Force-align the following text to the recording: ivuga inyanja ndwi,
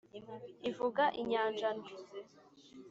ivuga 0.69 1.03
inyanja 1.21 1.69
ndwi, 1.77 1.93